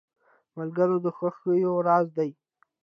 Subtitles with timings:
[0.57, 2.31] ملګری د خوښیو راز دی.